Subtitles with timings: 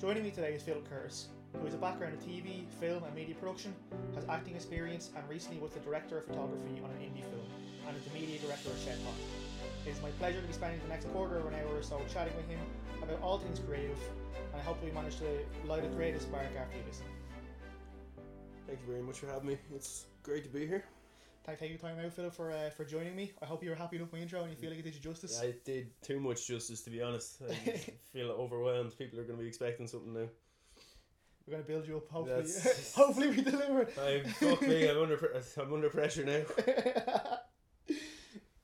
[0.00, 1.26] Joining me today is Phil Curtis,
[1.58, 3.74] who has a background in TV, film, and media production,
[4.14, 7.42] has acting experience, and recently was the director of photography on an indie film,
[7.84, 9.14] and is the media director of Shed Pot.
[9.84, 12.00] It is my pleasure to be spending the next quarter of an hour or so
[12.14, 12.60] chatting with him
[13.02, 13.98] about all things creative,
[14.52, 17.06] and I hope we manage to light a creative spark after you listen.
[18.68, 19.58] Thank you very much for having me.
[19.74, 20.84] It's great to be here.
[21.56, 23.32] Thank you time out, Phil, for uh, for joining me.
[23.40, 25.00] I hope you were happy with my intro and you feel like it did you
[25.00, 25.40] justice.
[25.42, 27.40] I did too much justice, to be honest.
[27.48, 27.54] I
[28.12, 28.96] feel overwhelmed.
[28.98, 30.28] People are going to be expecting something now.
[31.46, 32.08] We're gonna build you up.
[32.10, 32.50] Hopefully,
[32.94, 33.82] hopefully we deliver.
[34.00, 34.88] I fuck me.
[34.88, 35.42] I'm under.
[35.58, 36.42] I'm under pressure now.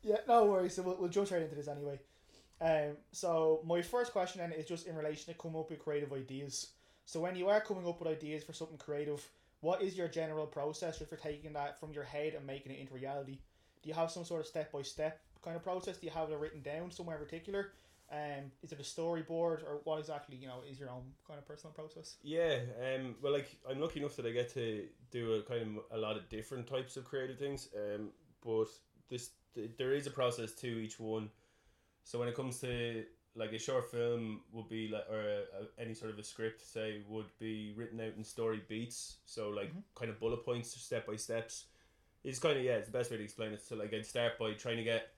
[0.03, 0.75] yeah, no worries.
[0.75, 1.99] So we'll, we'll jump straight into this anyway.
[2.61, 6.13] Um, so my first question then is just in relation to come up with creative
[6.13, 6.73] ideas.
[7.07, 9.27] So when you are coming up with ideas for something creative,
[9.65, 12.79] what is your general process just for taking that from your head and making it
[12.79, 13.39] into reality?
[13.83, 15.97] Do you have some sort of step by step kind of process?
[15.97, 17.73] Do you have it written down somewhere in particular?
[18.13, 21.49] Um, is it a storyboard or what exactly you know is your own kind of
[21.49, 22.17] personal process?
[22.23, 22.59] Yeah.
[22.79, 23.15] Um.
[23.23, 26.19] Well, like I'm lucky enough that I get to do a kind of a lot
[26.19, 27.71] of different types of creative things.
[27.75, 28.11] Um.
[28.45, 28.69] But
[29.09, 31.31] this th- there is a process to each one.
[32.05, 33.05] So when it comes to
[33.37, 36.61] like a short film would be like or a, a, any sort of a script
[36.61, 39.17] say would be written out in story beats.
[39.27, 39.83] So like Mhm.
[39.95, 41.67] kind of bullet points, step by steps.
[42.23, 43.61] It's kind of yeah, it's the best way to explain it.
[43.61, 45.13] So like I'd start by trying to get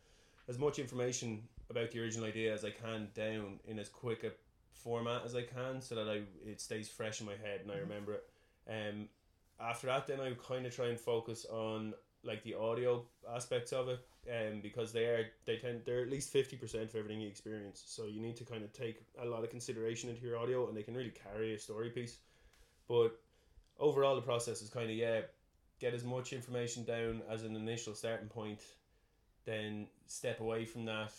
[0.48, 4.30] as much information about the original idea as I can down in as quick a
[4.72, 7.76] format as I can, so that I it stays fresh in my head and I
[7.76, 7.80] Mhm.
[7.80, 8.24] remember it.
[8.68, 9.08] Um,
[9.60, 13.72] after that, then I would kind of try and focus on like the audio aspects
[13.72, 17.20] of it, um, because they are they tend they're at least fifty percent of everything
[17.20, 17.82] you experience.
[17.86, 20.76] So you need to kind of take a lot of consideration into your audio, and
[20.76, 22.18] they can really carry a story piece.
[22.88, 23.18] But
[23.78, 25.22] overall, the process is kind of yeah,
[25.80, 28.60] get as much information down as an initial starting point,
[29.44, 31.12] then step away from that.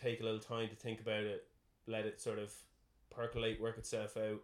[0.00, 1.46] Take a little time to think about it,
[1.86, 2.52] let it sort of
[3.10, 4.40] percolate, work itself out,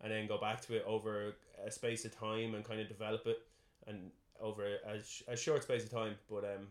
[0.00, 1.34] and then go back to it over
[1.66, 3.42] a space of time and kind of develop it
[3.86, 6.14] and over a, sh- a short space of time.
[6.28, 6.68] But um,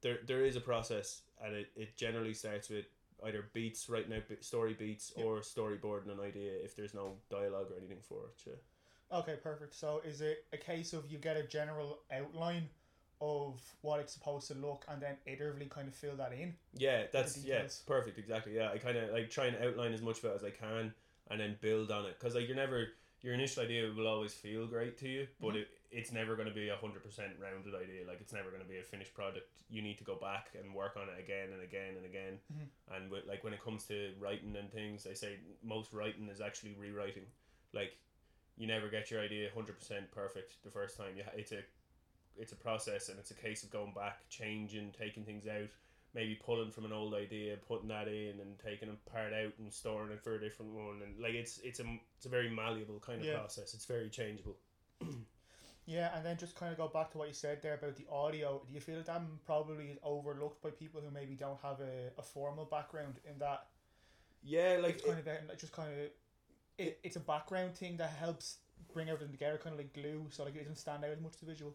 [0.00, 2.86] there there is a process, and it, it generally starts with
[3.24, 5.26] either beats, writing out story beats, Yep.
[5.26, 8.42] or storyboarding an idea if there's no dialogue or anything for it.
[8.46, 9.18] Yeah.
[9.18, 9.74] Okay, perfect.
[9.74, 12.68] So is it a case of you get a general outline
[13.20, 16.54] of what it's supposed to look and then iteratively kind of fill that in?
[16.74, 18.18] Yeah, that's yeah, perfect.
[18.18, 18.56] Exactly.
[18.56, 20.92] Yeah, I kind of like try and outline as much of it as I can,
[21.30, 22.18] and then build on it.
[22.18, 22.88] Cause like you're never
[23.20, 25.60] your initial idea will always feel great to you, but Mhm.
[25.60, 28.06] it, it's never going to be a hundred percent rounded idea.
[28.06, 29.46] Like it's never going to be a finished product.
[29.68, 32.38] You need to go back and work on it again and again and again.
[32.52, 32.96] Mhm.
[32.96, 36.40] And with, like when it comes to writing and things, they say most writing is
[36.40, 37.26] actually rewriting.
[37.72, 37.96] Like
[38.56, 41.16] you never get your idea hundred percent perfect the first time.
[41.16, 41.62] You ha- it's a
[42.38, 45.68] it's a process and it's a case of going back, changing, taking things out,
[46.14, 49.70] maybe pulling from an old idea, putting that in, and taking a part out and
[49.70, 51.02] storing it for a different one.
[51.02, 53.38] And like it's it's a it's a very malleable kind of Yeah.
[53.38, 53.74] process.
[53.74, 54.56] It's very changeable.
[55.84, 58.06] Yeah, and then just kind of go back to what you said there about the
[58.10, 58.62] audio.
[58.66, 62.10] Do you feel that that probably is overlooked by people who maybe don't have a,
[62.18, 63.66] a formal background in that?
[64.44, 65.98] Yeah, like It's kind of a, just kind of
[66.78, 68.58] it, it's a background thing that helps
[68.92, 71.32] bring everything together, kind of like glue, so like it doesn't stand out as much
[71.34, 71.74] to the visual.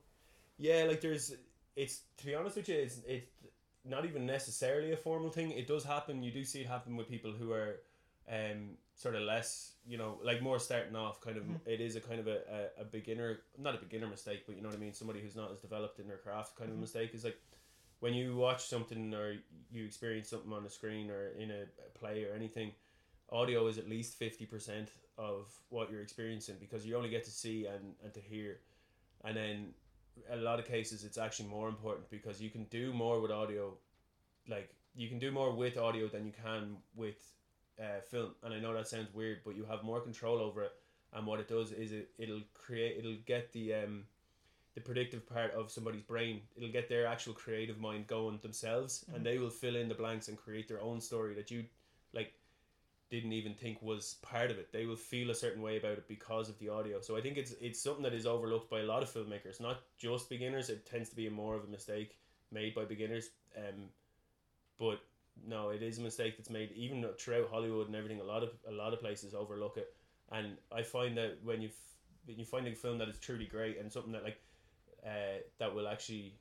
[0.58, 1.36] Yeah, like there's
[1.76, 3.28] it's to be honest with you, it's it's
[3.86, 5.52] not even necessarily a formal thing.
[5.52, 6.24] It does happen.
[6.24, 7.82] You do see it happen with people who are
[8.30, 11.22] um sort of less, you know, like more starting off.
[11.22, 11.60] Kind of, Mhm.
[11.68, 14.62] it is a kind of a, a, a beginner, not a beginner mistake, but you
[14.62, 14.94] know what I mean.
[14.94, 16.80] Somebody who's not as developed in their craft, kind of Mhm.
[16.80, 17.38] a mistake is like
[18.00, 19.38] when you watch something or
[19.72, 22.74] you experience something on the screen or in a, play or anything.
[23.30, 27.32] Audio is at least fifty percent of what you're experiencing because you only get to
[27.32, 28.62] see and, and to hear,
[29.24, 29.74] and then
[30.30, 33.78] a lot of cases it's actually more important because you can do more with audio
[34.48, 37.20] like you can do more with audio than you can with
[37.82, 40.72] uh, film and i know that sounds weird but you have more control over it
[41.14, 44.04] and what it does is it, it'll create it'll get the um
[44.76, 49.16] the predictive part of somebody's brain it'll get their actual creative mind going themselves Mhm.
[49.16, 51.66] and they will fill in the blanks and create their own story that you
[52.14, 52.34] like
[53.10, 54.72] didn't even think was part of it.
[54.74, 57.00] They will feel a certain way about it because of the audio.
[57.00, 59.82] So I think it's it's something that is overlooked by a lot of filmmakers, not
[59.98, 60.70] just beginners.
[60.70, 62.18] It tends to be more of a mistake
[62.52, 63.30] made by beginners.
[63.58, 63.90] Um,
[64.78, 65.02] but
[65.46, 68.20] no, it is a mistake that's made even throughout Hollywood and everything.
[68.22, 69.94] A lot of a lot of places overlook it,
[70.32, 71.70] and I find that when you
[72.26, 74.42] when you find a film that is truly great and something that like
[75.06, 76.34] uh, that will actually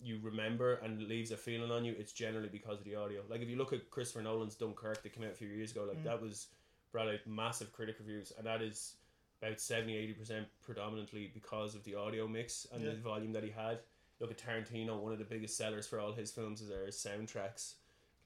[0.00, 3.22] you remember and leaves a feeling on you, it's generally because of the audio.
[3.28, 5.84] Like if you look at Christopher Nolan's Dunkirk that came out a few years ago,
[5.88, 6.04] like Mm.
[6.04, 6.48] that was
[6.92, 8.96] brought out massive critic reviews, and that is
[9.40, 12.90] about 70 80 percent predominantly because of the audio mix and Yeah.
[12.90, 13.80] the volume that he had.
[14.20, 17.74] Look at Tarantino, one of the biggest sellers for all his films is their soundtracks.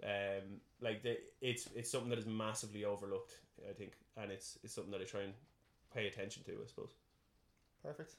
[0.03, 3.35] Um, like the, it's it's something that is massively overlooked
[3.69, 5.33] I think, and it's it's something that I try and
[5.95, 6.53] pay attention to.
[6.53, 6.91] I suppose.
[7.83, 8.15] Perfect.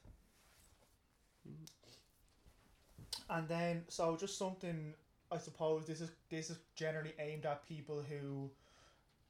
[3.28, 4.94] And then, so just something
[5.32, 8.50] I suppose this is this is generally aimed at people who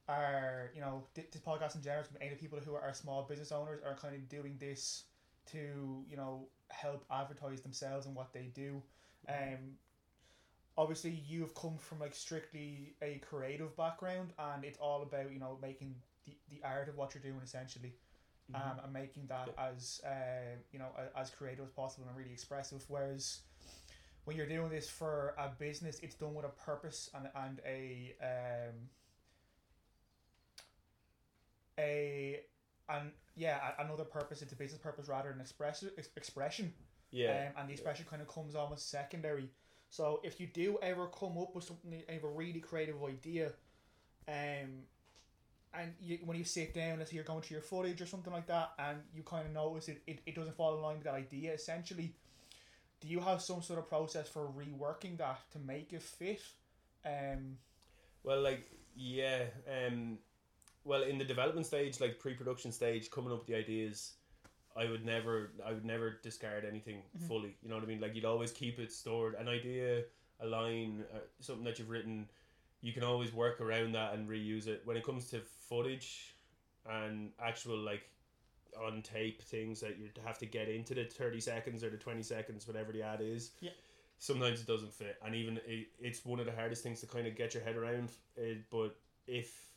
[0.09, 3.23] are you know thi- this podcast in general is aimed at people who are small
[3.23, 5.03] business owners are kind of doing this
[5.51, 8.81] to you know help advertise themselves and what they do.
[9.29, 9.77] Um,
[10.77, 15.57] obviously you've come from like strictly a creative background and it's all about you know
[15.61, 15.95] making
[16.25, 17.93] the, the art of what you're doing essentially
[18.53, 22.83] um, and making that as uh, you know as creative as possible and really expressive.
[22.87, 23.39] Whereas
[24.25, 28.15] when you're doing this for a business, it's done with a purpose and and a
[28.21, 28.75] um,
[31.79, 32.41] a
[32.89, 34.41] and yeah a- another purpose.
[34.41, 36.73] It's a business purpose rather than express ex- expression.
[37.11, 37.47] Yeah.
[37.47, 39.49] Um, and the expression kind of comes almost secondary.
[39.91, 43.51] So if you do ever come up with something, have a really creative idea,
[44.25, 44.85] um,
[45.73, 48.31] and you, when you sit down, let's say you're going through your footage or something
[48.31, 51.03] like that, and you kind of notice it, it, it doesn't fall in line with
[51.03, 52.15] that idea, essentially,
[53.01, 56.41] do you have some sort of process for reworking that to make it fit?
[57.05, 57.57] Um,
[58.23, 60.19] Well, like yeah, um,
[60.85, 64.13] well in the development stage, like pre-production stage, coming up with the ideas,
[64.75, 67.27] I would never, I would never discard anything Mhm.
[67.27, 67.57] fully.
[67.61, 67.99] You know what I mean?
[67.99, 69.35] Like you'd always keep it stored.
[69.35, 70.05] An idea,
[70.39, 72.29] a line, uh, something that you've written,
[72.81, 74.81] you can always work around that and reuse it.
[74.85, 76.35] When it comes to footage
[76.85, 78.03] and actual like
[78.79, 82.23] on tape things that you have to get into the 30 seconds or the 20
[82.23, 83.71] seconds whatever the ad is Yeah.
[84.17, 87.27] sometimes it doesn't fit and even it, it's one of the hardest things to kind
[87.27, 88.95] of get your head around it, but
[89.27, 89.70] if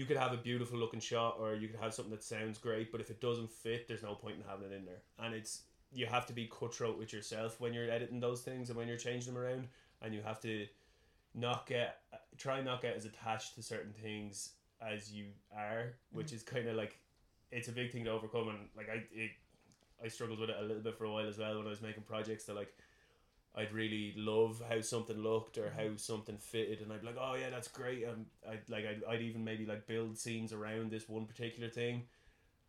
[0.00, 2.90] you could have a beautiful looking shot or you could have something that sounds great
[2.90, 5.02] but if it doesn't fit there's no point in having it in there.
[5.18, 8.78] And it's you have to be cutthroat with yourself when you're editing those things and
[8.78, 9.68] when you're changing them around.
[10.00, 10.66] And you have to
[11.34, 11.98] not get
[12.38, 16.36] try not get as attached to certain things as you are which mm-hmm.
[16.36, 16.96] is kind of like
[17.52, 18.48] it's a big thing to overcome.
[18.48, 19.32] And like I it,
[20.02, 21.82] I struggled with it a little bit for a while as well when I was
[21.82, 22.72] making projects that like
[23.54, 25.90] I'd really love how something looked or mm-hmm.
[25.90, 28.04] how something fitted and I'd be like oh yeah that's great.
[28.04, 32.04] And I'd like I'd, I'd even maybe like build scenes around this one particular thing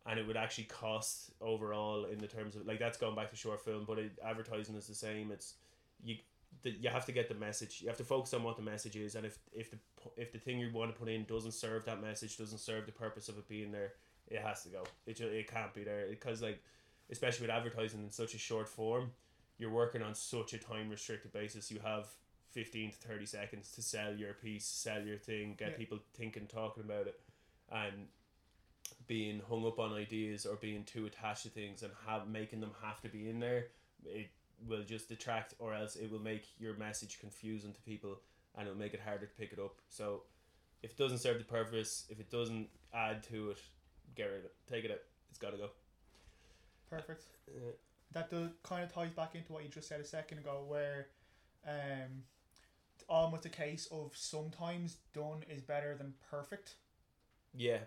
[0.06, 3.36] and it would actually cost overall in the terms of like that's going back to
[3.36, 5.30] short film but it, advertising is the same.
[5.30, 5.54] It's
[6.02, 6.16] you
[6.62, 8.96] the, you have to get the message you have to focus on what the message
[8.96, 9.78] is and if if the
[10.16, 12.92] if the thing you want to put in doesn't serve that message doesn't serve the
[12.92, 13.92] purpose of it being there
[14.28, 14.84] it has to go.
[15.06, 16.62] It, it can't be there because like
[17.10, 19.10] especially with advertising in such a short form
[19.62, 22.08] you're working on such a time restricted basis you have
[22.50, 25.76] 15 to 30 seconds to sell your piece sell your thing get Yeah.
[25.76, 27.20] people thinking talking about it
[27.70, 28.08] and
[29.06, 32.72] being hung up on ideas or being too attached to things and have making them
[32.82, 33.68] have to be in there
[34.04, 34.28] it
[34.66, 38.18] will just detract or else it will make your message confusing to people
[38.56, 40.22] and it'll make it harder to pick it up so
[40.82, 43.58] if it doesn't serve the purpose if it doesn't add to it
[44.16, 45.00] get rid of it take it out
[45.30, 45.70] it's got to go
[46.90, 47.24] perfect.
[47.48, 47.70] Uh,
[48.12, 51.08] that does kind of ties back into what you just said a second ago, where
[51.66, 52.24] um,
[52.94, 56.74] it's almost a case of sometimes done is better than perfect.
[57.54, 57.78] Yeah.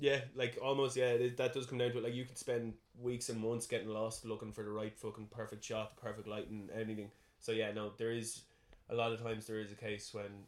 [0.00, 2.04] Yeah, like almost, yeah, it, that does come down to it.
[2.04, 5.64] Like, you could spend weeks and months getting lost looking for the right fucking perfect
[5.64, 7.10] shot, the perfect lighting, anything.
[7.40, 8.42] So, yeah, no, there is
[8.90, 10.46] a lot of times there is a case when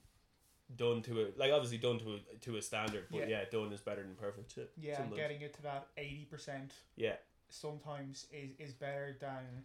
[0.77, 3.41] done to a, like, obviously done to a, to a standard, but Yeah.
[3.41, 4.55] yeah, done is better than perfect.
[4.57, 5.17] Yeah, Yeah, sometimes.
[5.17, 7.17] getting it to that eighty percent Yeah,
[7.51, 9.65] sometimes is, is better than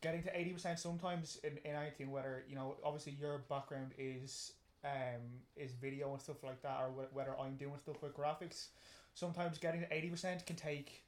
[0.00, 2.10] getting to eighty percent sometimes in, in anything.
[2.10, 4.52] Whether you know, obviously your background is
[4.84, 5.22] um
[5.56, 8.68] is video and stuff like that, or wh- whether I'm doing stuff with graphics.
[9.14, 11.04] Sometimes getting to eighty percent can take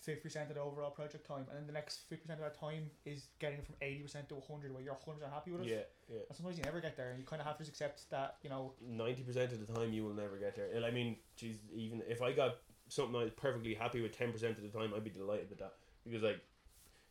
[0.00, 2.60] fifty percent of the overall project time, and then the next fifty percent of that
[2.60, 5.68] time is getting from eighty percent to hundred, where you're hundred percent happy with it.
[5.68, 6.22] yeah, yeah.
[6.28, 8.50] And sometimes you never get there, and you kind of have to accept that you
[8.50, 8.72] know.
[8.80, 10.68] ninety percent of the time you will never get there.
[10.74, 12.56] And I mean, geez, even if I got
[12.88, 15.58] something I was perfectly happy with ten percent of the time, I'd be delighted with
[15.60, 16.40] that because like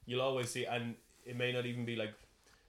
[0.05, 2.13] you'll always see, and it may not even be like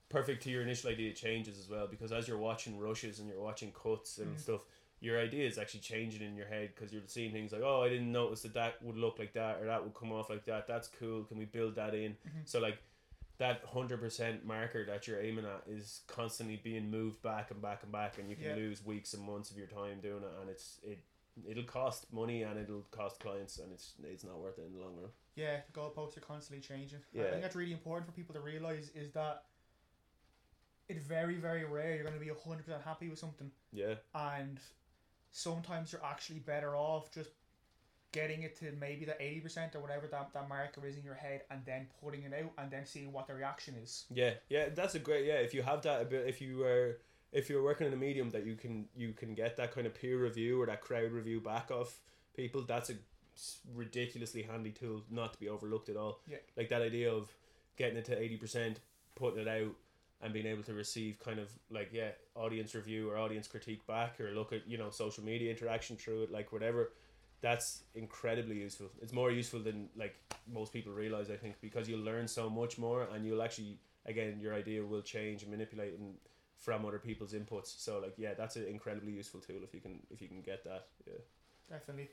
[0.09, 1.13] perfect to your initial idea.
[1.13, 4.39] Changes as well because as you're watching rushes and you're watching cuts and Mhm.
[4.39, 4.61] stuff.
[5.01, 7.87] Your idea is actually changing in your head because you're seeing things like, oh, I
[7.87, 10.67] didn't notice that that would look like that or that would come off like that.
[10.67, 11.23] That's cool.
[11.23, 12.17] Can we build that in?
[12.27, 12.41] Mhm.
[12.43, 12.79] So like
[13.37, 17.83] that hundred percent marker that you're aiming at is constantly being moved back and back
[17.83, 18.55] and back, and you can Yeah.
[18.55, 20.99] lose weeks and months of your time doing it, and it's it
[21.47, 24.79] it'll cost money and it'll cost clients, and it's it's not worth it in the
[24.79, 25.09] long run.
[25.35, 26.99] Yeah, the goalposts are constantly changing.
[27.13, 27.23] Yeah.
[27.23, 29.43] I think that's really important for people to realize is that
[30.87, 34.59] it's very very rare you're going to be hundred percent happy with something, Yeah, and
[35.31, 37.29] sometimes you're actually better off just
[38.11, 41.13] getting it to maybe the eighty percent or whatever that, that marker is in your
[41.13, 44.05] head, and then putting it out and then seeing what the reaction is.
[44.11, 44.69] yeah, yeah.
[44.69, 45.35] That's a great yeah.
[45.35, 46.97] If you have that, if you are
[47.31, 49.93] if you're working in a medium that you can you can get that kind of
[49.93, 51.93] peer review or that crowd review back of
[52.35, 52.93] people, that's a
[53.73, 56.19] ridiculously handy tool not to be overlooked at all.
[56.27, 56.37] Yeah.
[56.57, 57.31] Like that idea of
[57.77, 58.79] getting it to eighty percent,
[59.15, 59.75] putting it out,
[60.21, 64.19] and being able to receive kind of like yeah audience review or audience critique back
[64.19, 66.91] or look at you know social media interaction through it like whatever
[67.41, 70.15] that's incredibly useful it's more useful than like
[70.53, 74.37] most people realize i think because you'll learn so much more and you'll actually again
[74.41, 76.15] your idea will change and manipulate and
[76.59, 79.99] from other people's inputs so like yeah that's an incredibly useful tool if you can
[80.11, 81.13] if you can get that yeah
[81.69, 82.09] Definitely.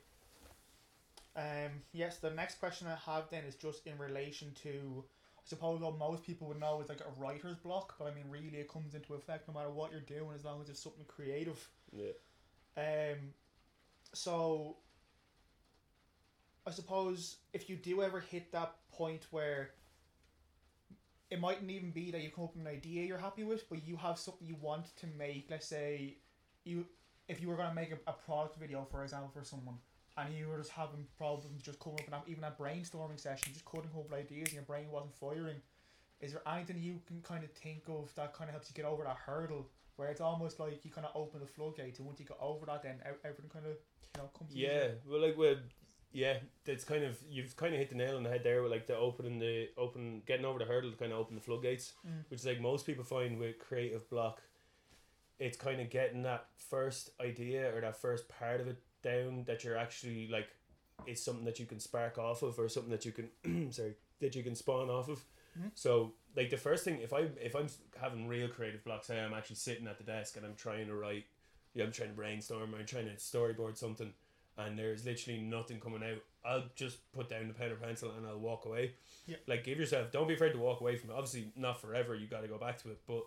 [1.35, 5.03] Um, yes, the next question I have then is just in relation to,
[5.37, 8.25] I suppose what most people would know is like a writer's block, but I mean,
[8.29, 11.05] really, it comes into effect no matter what you're doing as long as it's something
[11.07, 11.67] creative.
[11.91, 12.11] yeah
[12.77, 13.33] Um,
[14.13, 14.77] so,
[16.65, 19.71] I suppose if you do ever hit that point where
[21.29, 23.85] it mightn't even be that you come up with an idea you're happy with, but
[23.85, 25.47] you have something you want to make.
[25.49, 26.17] Let's say
[26.63, 26.85] you,
[27.27, 29.75] if you were gonna make a, a product video, for example, for someone,
[30.17, 33.65] and you were just having problems just coming up and even a brainstorming session, just
[33.65, 35.57] couldn't come up with ideas, and your brain wasn't firing.
[36.21, 38.85] Is there anything you can kind of think of that kind of helps you get
[38.85, 39.67] over that hurdle?
[39.97, 42.65] Where it's almost like you kind of open the floodgates, and once you get over
[42.67, 44.55] that, then everything kind of you know comes.
[44.55, 45.59] Yeah, well, like with
[46.17, 48.71] yeah, that's kind of you've kind of hit the nail on the head there with
[48.71, 51.93] like the opening the open getting over the hurdle to kind of open the floodgates,
[52.07, 52.23] Mm.
[52.29, 54.41] which is like most people find with creative block.
[55.39, 59.63] It's kind of getting that first idea or that first part of it down that
[59.63, 60.47] you're actually like,
[61.05, 64.35] it's something that you can spark off of or something that you can sorry that
[64.35, 65.23] you can spawn off of.
[65.59, 65.69] Mhm.
[65.75, 67.67] So like the first thing if I if I'm
[68.01, 70.95] having real creative block, say I'm actually sitting at the desk and I'm trying to
[70.95, 71.25] write,
[71.75, 74.13] yeah, I'm trying to brainstorm or I'm trying to storyboard something
[74.57, 78.25] and there's literally nothing coming out, I'll just put down the pen or pencil and
[78.25, 78.93] I'll walk away.
[79.25, 79.35] Yeah.
[79.47, 81.13] Like give yourself don't be afraid to walk away from it.
[81.13, 83.23] Obviously not forever, you gotta go back to it, but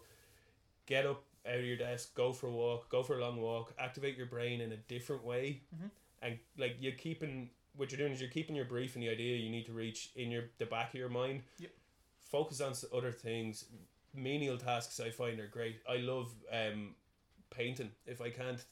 [0.87, 3.73] get up out of your desk, go for a walk, go for a long walk,
[3.79, 5.63] activate your brain in a different way.
[5.75, 5.91] Mhm.
[6.23, 9.37] And like you're keeping what you're doing is you're keeping your brief and the idea
[9.37, 11.43] you need to reach in your the back of your mind.
[11.59, 11.71] Yep.
[12.21, 13.67] Focus on other things.
[14.13, 15.81] Menial tasks I find are great.
[15.89, 16.97] I love um
[17.51, 17.93] painting.
[18.07, 18.65] If I can't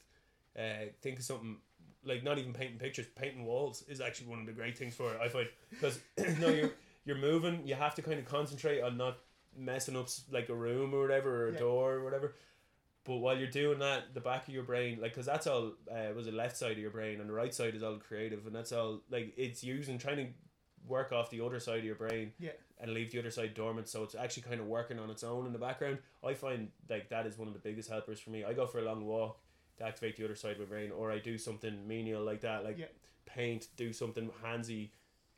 [0.57, 1.57] uh, think of something
[2.03, 5.13] like not even painting pictures, painting walls is actually one of the great things for
[5.13, 5.19] it.
[5.21, 5.99] I find because
[6.39, 6.71] no, you're
[7.05, 7.65] you're moving.
[7.67, 9.17] You have to kind of concentrate on not
[9.57, 11.59] messing up like a room or whatever or a Yeah.
[11.59, 12.35] door or whatever.
[13.05, 16.13] But while you're doing that, the back of your brain, like, cause that's all uh,
[16.15, 18.53] was the left side of your brain, and the right side is all creative, and
[18.55, 20.27] that's all like it's using trying to
[20.87, 22.51] work off the other side of your brain Yeah.
[22.79, 25.45] and leave the other side dormant so it's actually kind of working on its own
[25.45, 28.45] in the background i find like that is one of the biggest helpers for me
[28.45, 29.39] i go for a long walk
[29.79, 32.63] to activate the other side of my brain or i do something menial like that
[32.63, 32.85] like Yeah.
[33.25, 34.89] paint do something handsy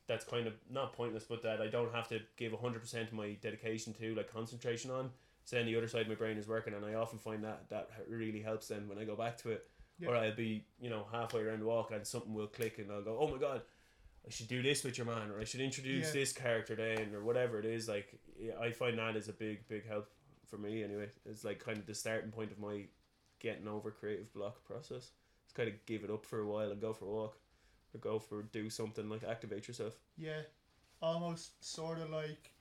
[0.07, 3.33] that's kind of not pointless but that i don't have to give 100% of my
[3.41, 5.09] dedication to like concentration on
[5.45, 7.69] so then the other side of my brain is working and i often find that
[7.69, 9.69] that really helps then when i go back to it
[9.99, 10.09] Yeah.
[10.09, 13.03] or i'll be you know halfway around the walk and something will click and i'll
[13.03, 13.61] go oh my god
[14.23, 16.19] I should do this with your man, or I should introduce Yeah.
[16.21, 17.87] this character then, or whatever it is.
[17.87, 20.11] Like, yeah, I find that is a big, big help
[20.45, 21.09] for me anyway.
[21.25, 22.83] It's like kind of the starting point of my
[23.41, 25.11] getting over creative block process.
[25.45, 27.37] It's kind of give it up for a while and go for a walk,
[27.93, 29.97] or go for do something like activate yourself.
[30.17, 30.41] Yeah,
[31.01, 32.51] almost sort of like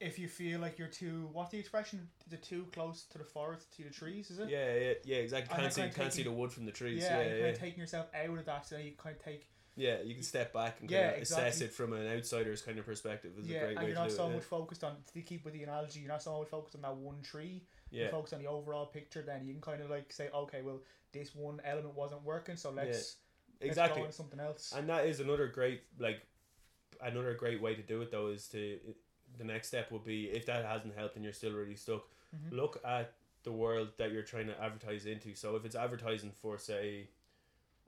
[0.00, 1.28] if you feel like you're too.
[1.32, 2.08] What's the expression?
[2.26, 4.30] Is it too close to the forest to the trees?
[4.30, 4.48] Is it?
[4.48, 5.56] Yeah, yeah, yeah, exactly.
[5.56, 7.02] Can't see, kinda can't see the wood from the trees.
[7.02, 9.46] Yeah, Yeah, yeah, kind of taking yourself out of that, so you kind of take.
[9.76, 10.00] yeah.
[10.02, 11.66] You can step back and Yeah, kind of assess exactly.
[11.66, 13.32] it from an outsider's kind of perspective.
[13.38, 14.34] Is a yeah, great and way you're not so it.
[14.34, 14.96] much focused on.
[15.12, 17.62] To keep with the analogy, you're not so much focused on that one tree.
[17.90, 18.04] Yeah.
[18.04, 19.22] You focus on the overall picture.
[19.22, 20.80] Then you can kind of like say, okay, well,
[21.12, 23.16] this one element wasn't working, so let's
[23.60, 24.00] let's exactly.
[24.00, 24.72] go on something else.
[24.76, 26.22] And that is another great like
[27.00, 28.78] another great way to do it though is to
[29.36, 32.02] the next step would be if that hasn't helped and you're still really stuck,
[32.34, 32.52] Mhm.
[32.56, 33.12] look at
[33.44, 35.34] the world that you're trying to advertise into.
[35.34, 37.08] So if it's advertising for say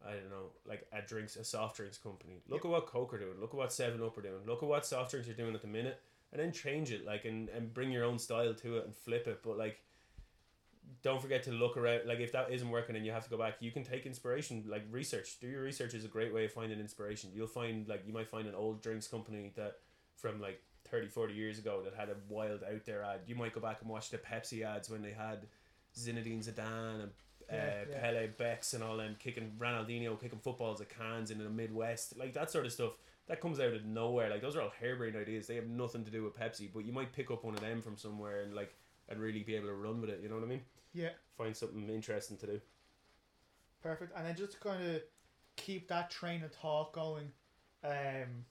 [0.02, 2.40] I don't know, like a drinks a soft drinks company.
[2.48, 4.68] Look at what Coke are doing, look at what Seven Up are doing, look at
[4.68, 6.00] what soft drinks are doing at the minute
[6.32, 9.26] and then change it like and, and bring your own style to it and flip
[9.26, 9.40] it.
[9.42, 9.82] But like
[11.02, 13.38] don't forget to look around like if that isn't working and you have to go
[13.38, 16.52] back you can take inspiration like research do your research is a great way of
[16.52, 19.78] finding inspiration you'll find like you might find an old drinks company that
[20.16, 23.54] from like 30 40 years ago that had a wild out there ad you might
[23.54, 25.46] go back and watch the pepsi ads when they had
[25.96, 27.10] zinedine zidane and
[27.50, 28.00] uh, Yeah, yeah.
[28.00, 32.32] Pele, Becks, and all them kicking Ronaldinho kicking footballs at cans in the Midwest, like
[32.34, 32.92] that sort of stuff.
[33.28, 34.28] That comes out of nowhere.
[34.30, 35.46] Like those are all harebrained ideas.
[35.46, 37.80] They have nothing to do with Pepsi, but you might pick up one of them
[37.80, 38.74] from somewhere and like
[39.08, 40.20] and really be able to run with it.
[40.22, 40.62] You know what I mean?
[40.92, 42.60] Yeah, Find something interesting to do.
[43.82, 44.16] perfect.
[44.16, 45.02] And then just to kind of
[45.56, 47.30] keep that train of thought going,
[47.84, 48.44] um,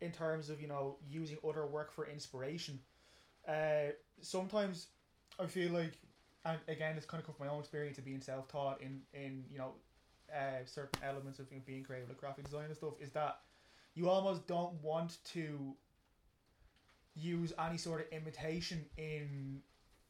[0.00, 2.78] in terms of you know using other work for inspiration.
[3.46, 4.88] Uh, sometimes
[5.38, 5.98] I feel like
[6.44, 9.00] and again, it's kind of come from my own experience of being self taught in
[9.14, 9.72] in you know,
[10.34, 12.94] uh, certain elements of being creative, like graphic design and stuff.
[13.00, 13.40] Is that
[13.94, 15.74] you almost don't want to
[17.14, 19.60] use any sort of imitation in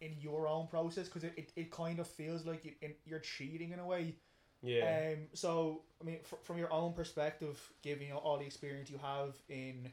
[0.01, 3.21] in your own process because it, it, it kind of feels like it, it, you're
[3.21, 4.15] cheating in a way.
[4.63, 5.13] Yeah.
[5.13, 5.19] Um.
[5.35, 8.99] So I mean, fr- from your own perspective, given you know, all the experience you
[8.99, 9.91] have in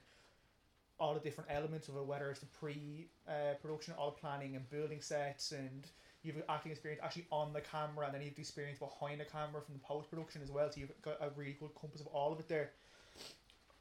[0.99, 4.55] all the different elements of it, whether it's the pre uh, production, all the planning
[4.55, 5.87] and building sets, and
[6.23, 9.61] you've acting experience actually on the camera, and then you've the experience behind the camera
[9.61, 10.71] from the post production as well.
[10.71, 12.71] So you've got a really good compass of all of it there.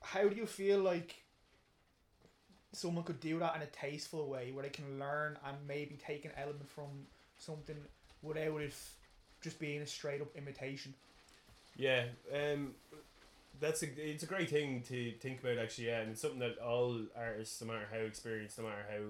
[0.02, 1.14] How do you feel like
[2.72, 6.24] someone could do that in a tasteful way, where they can learn and maybe take
[6.24, 6.88] an element from
[7.38, 7.76] something
[8.22, 8.74] without it
[9.42, 10.94] just being a straight up imitation?
[11.76, 12.74] Yeah, um,
[13.60, 15.88] that's a it's a great thing to think about actually.
[15.88, 19.02] Yeah, and it's something that all artists, no matter how experienced, no matter how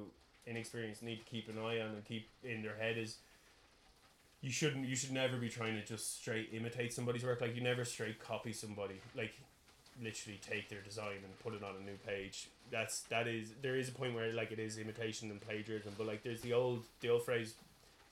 [0.47, 3.17] inexperienced, need to keep an eye on and keep in their head is.
[4.43, 4.89] You shouldn't.
[4.89, 7.43] You should never be trying to just straight imitate somebody's work.
[7.43, 8.95] Like you never straight copy somebody.
[9.15, 9.35] Like,
[10.03, 12.49] literally take their design and put it on a new page.
[12.71, 15.93] That's that is there is a point where like it is imitation and plagiarism.
[15.97, 17.55] But like there's the old the old phrase,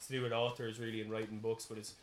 [0.06, 1.66] to do with authors really in writing books.
[1.68, 1.94] But it's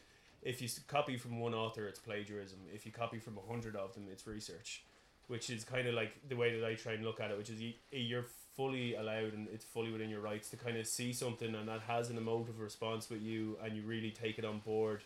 [0.41, 2.59] if you copy from one author, it's plagiarism.
[2.73, 4.83] If you copy from a hundred of them, it's research,
[5.27, 7.37] which is kind of like the way that I try and look at it.
[7.37, 10.87] Which is you, you're fully allowed and it's fully within your rights to kind of
[10.87, 14.45] see something and that has an emotive response with you, and you really take it
[14.45, 15.01] on board,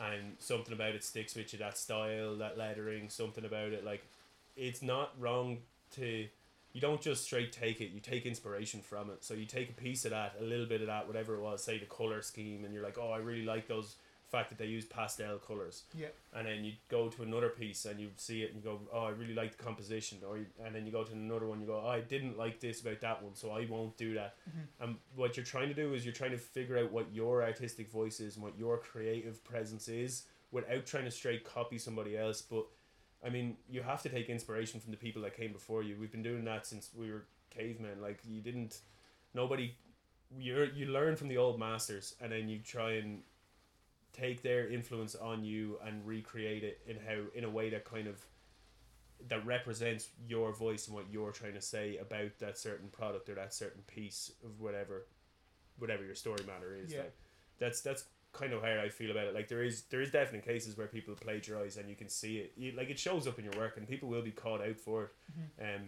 [0.00, 1.58] and something about it sticks with you.
[1.58, 4.04] That style, that lettering, something about it, like
[4.56, 5.58] it's not wrong
[5.96, 6.26] to.
[6.72, 7.90] You don't just straight take it.
[7.90, 9.24] You take inspiration from it.
[9.24, 11.64] So you take a piece of that, a little bit of that, whatever it was,
[11.64, 13.96] say the color scheme, and you're like, oh, I really like those
[14.30, 16.08] fact that they use pastel colors Yeah.
[16.34, 19.04] and then you go to another piece and you see it and you go oh
[19.04, 21.66] I really like the composition or you, and then you go to another one you
[21.66, 24.66] go oh, I didn't like this about that one so I won't do that Mhm.
[24.84, 27.90] and what you're trying to do is you're trying to figure out what your artistic
[27.90, 32.40] voice is and what your creative presence is without trying to straight copy somebody else
[32.40, 32.66] but
[33.24, 36.12] I mean you have to take inspiration from the people that came before you we've
[36.12, 38.78] been doing that since we were cavemen like you didn't
[39.34, 39.74] nobody
[40.38, 43.22] you you learn from the old masters and then you try and
[44.12, 48.06] take their influence on you and recreate it in how in a way that kind
[48.06, 48.24] of
[49.28, 53.34] that represents your voice and what you're trying to say about that certain product or
[53.34, 55.06] that certain piece of whatever
[55.78, 57.00] whatever your story matter is Yeah.
[57.00, 57.16] like
[57.58, 60.44] that's that's kind of how I feel about it like there is there is definite
[60.44, 63.44] cases where people plagiarize and you can see it you, like it shows up in
[63.44, 65.10] your work and people will be caught out for it
[65.60, 65.76] Mhm.
[65.76, 65.82] um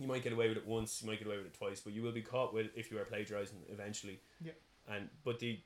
[0.00, 1.92] you might get away with it once you might get away with it twice but
[1.92, 4.52] you will be caught with it if you are plagiarizing eventually Yeah.
[4.88, 5.60] and but the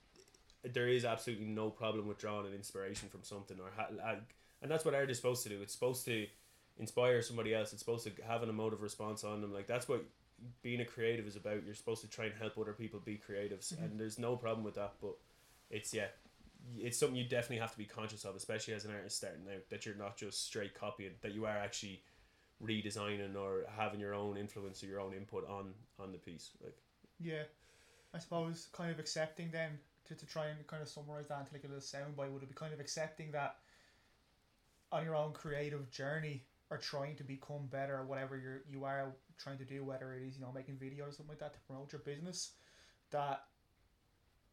[0.64, 4.70] there is absolutely no problem with drawing an inspiration from something or ha- like, and
[4.70, 5.60] that's what art is supposed to do.
[5.60, 6.26] It's supposed to
[6.78, 7.72] inspire somebody else.
[7.72, 9.52] It's supposed to have an emotive response on them.
[9.52, 10.04] Like that's what
[10.62, 11.64] being a creative is about.
[11.64, 13.84] You're supposed to try and help other people be creatives Mhm.
[13.84, 15.14] and there's no problem with that but
[15.70, 16.06] it's yeah
[16.78, 19.68] it's something you definitely have to be conscious of especially as an artist starting out
[19.68, 22.00] that you're not just straight copying that you are actually
[22.64, 26.76] redesigning or having your own influence or your own input on on the piece like.
[27.20, 27.42] Yeah,
[28.14, 29.78] I suppose kind of accepting then
[30.12, 32.48] to, to try and kind of summarize that into like a little soundbite would it
[32.48, 33.56] be kind of accepting that
[34.90, 39.14] on your own creative journey or trying to become better or whatever you're you are
[39.38, 41.60] trying to do whether it is you know making videos or something like that to
[41.66, 42.52] promote your business
[43.10, 43.44] that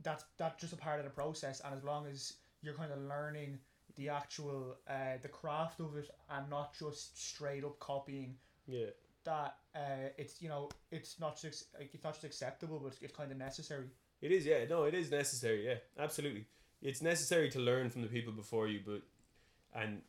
[0.04, 1.62] that's that's just a part of the process.
[1.64, 3.60] And as long as you're kind of learning
[3.96, 8.36] the actual uh, the craft of it and not just straight up copying
[8.68, 8.88] yeah.
[9.26, 13.16] that uh, it's you know it's not just like, it's not just acceptable but it's
[13.16, 13.86] kind of necessary
[14.22, 14.66] It is, yeah.
[14.70, 15.66] No, it is necessary.
[15.66, 16.46] Yeah, absolutely.
[16.82, 19.02] It's necessary to learn from the people before you, but
[19.74, 20.02] and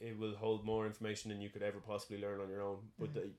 [0.00, 2.78] it will hold more information than you could ever possibly learn on your own.
[2.98, 3.14] But Mhm.
[3.14, 3.30] the,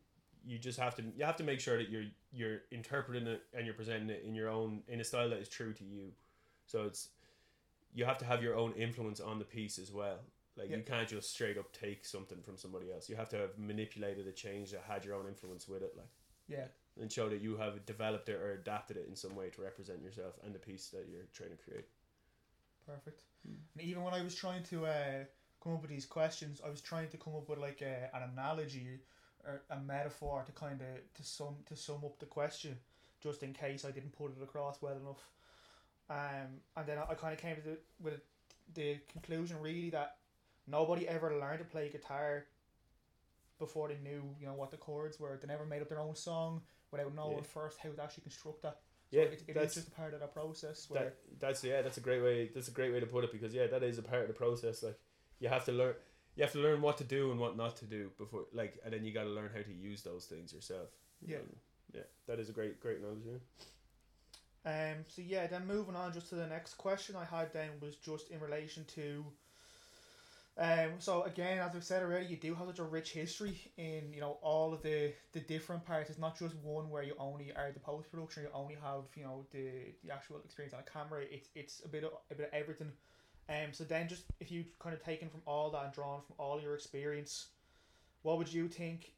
[0.46, 3.66] you just have to you have to make sure that you're you're interpreting it and
[3.66, 6.14] you're presenting it in your own in a style that is true to you.
[6.66, 7.10] So it's
[7.94, 10.20] you have to have your own influence on the piece as well.
[10.56, 10.78] Like Yeah.
[10.78, 13.10] you can't just straight up take something from somebody else.
[13.10, 15.96] You have to have manipulated a change that had your own influence with it.
[15.98, 16.10] Like
[16.48, 16.68] yeah
[17.02, 20.02] and show that you have developed it or adapted it in some way to represent
[20.02, 21.86] yourself and the piece that you're trying to create.
[22.86, 23.56] perfect Hmm.
[23.78, 25.24] and even when I was trying to uh,
[25.64, 28.30] come up with these questions I was trying to come up with like a, an
[28.34, 29.00] analogy
[29.46, 32.78] or a metaphor to kind of to sum to sum up the question
[33.22, 35.30] just in case I didn't put it across well enough
[36.10, 38.22] um, and then I, I kind of came to the, with
[38.74, 40.18] the conclusion really that
[40.68, 42.46] nobody ever learned to play guitar
[43.58, 46.16] before they knew you know what the chords were they never made up their own
[46.16, 47.44] song without knowing Yeah.
[47.44, 50.34] first how to actually construct that Yeah, it, it that's just a part of that
[50.34, 51.18] process where that.
[51.40, 51.82] That's yeah.
[51.82, 52.50] That's a great way.
[52.54, 54.34] That's a great way to put it because yeah, that is a part of the
[54.34, 54.84] process.
[54.84, 55.00] Like
[55.40, 55.96] you have to learn.
[56.36, 58.94] You have to learn what to do and what not to do before, like, and
[58.94, 60.90] then you got to learn how to use those things yourself.
[61.22, 61.38] Yeah.
[61.38, 61.56] Um,
[61.94, 62.02] yeah.
[62.28, 63.24] That is a great, great knowledge.
[63.26, 64.92] Yeah.
[64.92, 64.98] Um.
[65.08, 68.30] So yeah, then moving on just to the next question I had then was just
[68.30, 69.26] in relation to.
[70.60, 70.92] Um.
[71.00, 74.20] So again, as I've said already, you do have such a rich history in you
[74.20, 76.10] know all of the the different parts.
[76.10, 78.44] It's not just one where you only are the post production.
[78.44, 81.24] You only have you know the the actual experience on a camera.
[81.32, 82.92] It's it's a bit of a bit of everything.
[83.48, 83.72] Um.
[83.72, 86.60] So then, just if you kind of taken from all that and drawn from all
[86.60, 87.48] your experience,
[88.24, 89.14] what would you think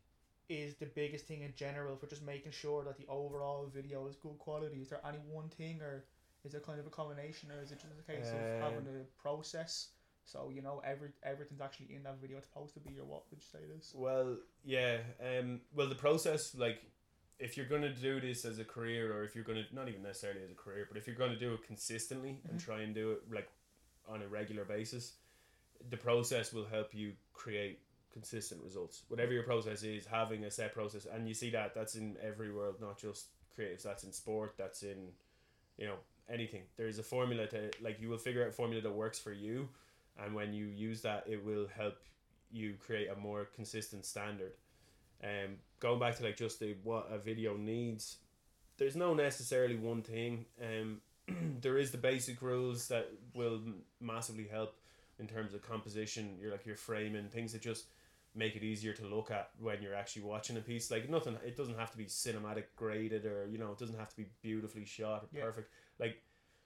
[0.47, 4.15] is the biggest thing in general for just making sure that the overall video is
[4.15, 4.77] good quality?
[4.81, 6.03] Is there any one thing, or
[6.43, 8.87] is it kind of a combination, or is it just a case of Um, having
[8.87, 9.87] a process?
[10.31, 13.23] So you know every everything's actually in that video it's supposed to be, your what
[13.29, 13.91] would you say it is?
[13.95, 14.97] Well, yeah.
[15.19, 15.61] Um.
[15.75, 16.81] Well, the process, like,
[17.39, 20.41] if you're gonna do this as a career, or if you're gonna not even necessarily
[20.43, 22.63] as a career, but if you're gonna do it consistently and Mhm.
[22.63, 23.49] try and do it like
[24.07, 25.17] on a regular basis,
[25.89, 27.79] the process will help you create
[28.11, 29.03] consistent results.
[29.09, 32.51] Whatever your process is, having a set process, and you see that that's in every
[32.51, 33.83] world, not just creatives.
[33.83, 34.55] That's in sport.
[34.57, 35.13] That's in,
[35.77, 35.97] you know,
[36.29, 36.63] anything.
[36.77, 39.69] There's a formula to like you will figure out a formula that works for you,
[40.23, 41.95] and when you use that, it will help
[42.51, 44.53] you create a more consistent standard.
[45.23, 48.17] Um, going back to like just the what a video needs,
[48.77, 50.45] there's no necessarily one thing.
[50.61, 51.01] Um,
[51.61, 53.61] there is the basic rules that will
[53.99, 54.75] massively help
[55.19, 56.37] in terms of composition.
[56.39, 57.85] You're like your framing things that just
[58.33, 60.89] make it easier to look at when you're actually watching a piece.
[60.89, 64.09] Like nothing, it doesn't have to be cinematic graded or you know it doesn't have
[64.09, 65.43] to be beautifully shot or Yeah.
[65.43, 65.69] perfect.
[65.99, 66.21] Like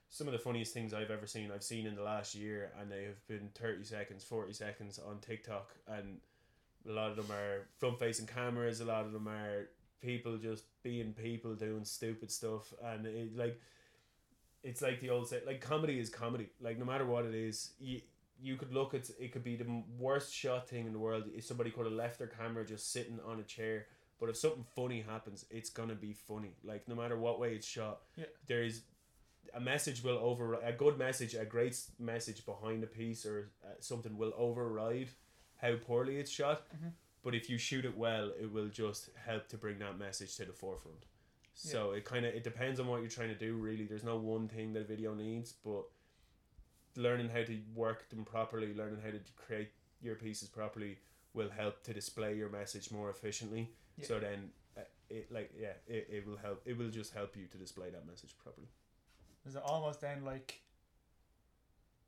[0.08, 2.90] some of the funniest things I've ever seen, I've seen in the last year, and
[2.90, 6.18] they have been thirty seconds, forty seconds on TikTok, and
[6.88, 8.80] a lot of them are front facing cameras.
[8.80, 9.68] A lot of them are
[10.00, 13.60] people just being people doing stupid stuff, and it like
[14.62, 16.48] it's like the old say like comedy is comedy.
[16.60, 18.00] Like no matter what it is, you
[18.40, 21.24] you could look at it could be the worst shot thing in the world.
[21.34, 23.86] If somebody could have left their camera just sitting on a chair.
[24.18, 26.52] But if something funny happens, it's gonna be funny.
[26.64, 28.24] Like no matter what way it's shot, Yeah.
[28.46, 28.80] there is
[29.54, 33.68] a message will over a good message, a great message behind a piece or uh,
[33.80, 35.10] something will override
[35.56, 36.66] how poorly it's shot.
[36.74, 36.92] Mhm.
[37.22, 40.44] But if you shoot it well, it will just help to bring that message to
[40.44, 41.06] the forefront.
[41.54, 43.56] So it kind of it depends on what you're trying to do.
[43.56, 45.84] Really, there's no one thing that a video needs, but
[46.96, 49.70] learning how to work them properly, learning how to create
[50.02, 50.98] your pieces properly,
[51.34, 53.70] will help to display your message more efficiently.
[53.96, 54.06] Yeah.
[54.06, 56.62] So then, uh, it like yeah, it, it will help.
[56.66, 58.68] It will just help you to display that message properly.
[59.46, 60.60] Is it almost then like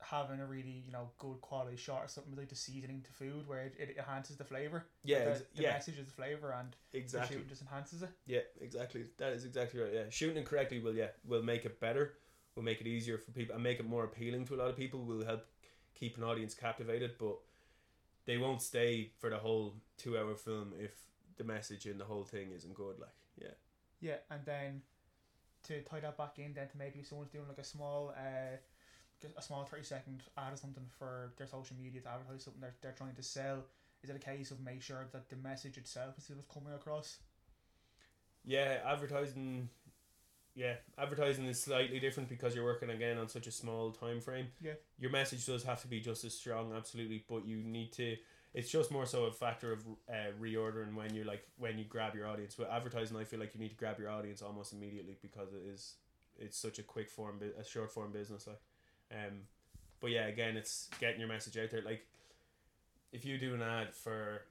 [0.01, 3.47] having a really you know good quality shot or something like the seasoning to food
[3.49, 4.87] where it, it enhances the flavor?
[5.05, 7.37] Yeah, the, ex- the yeah, message is the flavor and the exactly.
[7.37, 8.11] shooting just enhances it.
[8.27, 9.05] Yeah, exactly.
[9.19, 9.93] That is exactly right.
[9.93, 12.15] Yeah, shooting correctly will yeah will make it better.
[12.55, 14.77] Will make it easier for people and make it more appealing to a lot of
[14.77, 15.05] people.
[15.05, 15.47] Will help
[15.95, 17.37] keep an audience captivated, but
[18.25, 20.93] they won't stay for the whole two hour film if
[21.37, 22.99] the message in the whole thing isn't good.
[22.99, 23.55] Like yeah,
[24.01, 24.83] Yeah, and then
[25.65, 28.57] to tie that back in, then to maybe someone's doing like a small, uh,
[29.37, 32.75] a small thirty second ad or something for their social media to advertise something they're,
[32.83, 33.65] they're trying to sell.
[34.03, 37.19] Is it a case of make sure that the message itself is what's coming across?
[38.45, 38.79] yeah.
[38.87, 39.69] Advertising,
[40.55, 44.49] yeah, advertising is slightly different because you're working again on such a small time frame.
[44.61, 44.73] Yeah.
[44.99, 48.17] your message does have to be just as strong, absolutely, but you need to.
[48.55, 52.15] It's just more so a factor of uh, reordering when you're like when you grab
[52.15, 52.57] your audience.
[52.57, 55.63] With advertising, I feel like you need to grab your audience almost immediately because it
[55.69, 55.95] is
[56.39, 58.47] it's such a quick form, a short form business.
[58.47, 58.61] Like,
[59.13, 59.41] um,
[60.01, 61.83] but yeah, again, it's getting your message out there.
[61.83, 62.07] Like,
[63.13, 64.43] if you do an ad for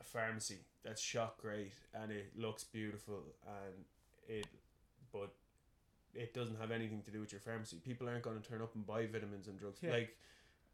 [0.00, 3.84] a pharmacy that's shot great and it looks beautiful and
[4.28, 4.46] it,
[5.12, 5.32] but
[6.14, 7.78] it doesn't have anything to do with your pharmacy.
[7.84, 9.80] People aren't going to turn up and buy vitamins and drugs.
[9.82, 9.92] Yeah.
[9.92, 10.16] Like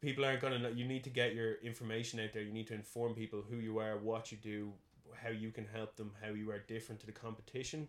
[0.03, 0.59] people aren't going to.
[0.59, 0.69] know.
[0.69, 2.43] You need to get your information out there.
[2.43, 4.73] You need to inform people who you are, what you do,
[5.23, 7.87] how you can help them, how you are different to the competition,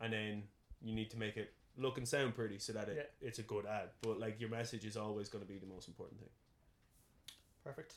[0.00, 0.42] and then
[0.82, 3.66] you need to make it look and sound pretty so that it, it's a good
[3.66, 3.90] ad.
[4.00, 6.30] But like your message is always going to be the most important thing.
[7.64, 7.94] Perfect.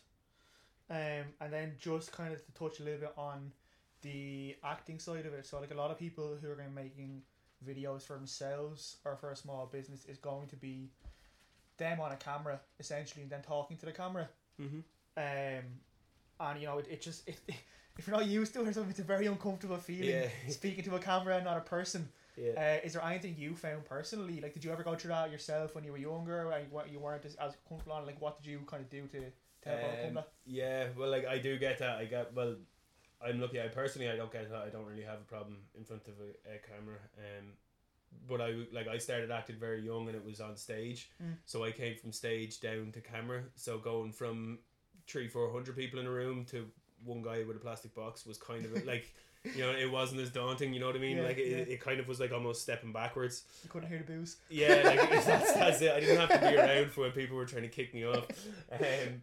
[0.89, 3.51] Um, and then just kind of to touch a little bit on
[4.01, 5.45] the acting side of it.
[5.45, 7.21] So like a lot of people who are going to be making
[7.67, 10.91] videos for themselves or for a small business is going to be
[11.77, 14.29] them on a camera essentially and then talking to the camera.
[14.61, 14.79] Mm-hmm.
[15.17, 15.63] Um,
[16.39, 17.39] and you know it, it just it,
[17.97, 20.27] if you're not used to it or something, it's a very uncomfortable feeling Yeah.
[20.49, 22.09] speaking to a camera and not a person.
[22.37, 22.51] Yeah.
[22.81, 24.41] Uh, is there anything you found personally?
[24.41, 26.99] Like, did you ever go through that yourself when you were younger and what you
[26.99, 28.05] weren't as, as comfortable on?
[28.05, 30.27] Like, what did you kind of do to, to help overcome Um, that?
[30.45, 31.97] yeah, well, like I do get that.
[31.97, 32.55] I get well.
[33.25, 33.61] I'm lucky.
[33.61, 34.63] I personally, I don't get that.
[34.63, 36.97] I don't really have a problem in front of a, a camera.
[37.17, 37.53] Um,
[38.27, 41.09] but I like I started acting very young, and it was on stage.
[41.23, 41.35] Mm.
[41.45, 43.43] So I came from stage down to camera.
[43.55, 44.59] So going from
[45.07, 46.65] three, four hundred people in a room to
[47.03, 49.13] one guy with a plastic box was kind of like
[49.53, 50.73] you know, it wasn't as daunting.
[50.73, 51.17] You know what I mean?
[51.17, 51.73] Yeah, like it, yeah.
[51.73, 53.43] it kind of was like almost stepping backwards.
[53.63, 54.37] You couldn't hear the boos.
[54.49, 55.91] Yeah, like that's, that's it.
[55.91, 58.25] I didn't have to be around for when people were trying to kick me off.
[58.71, 59.21] Um,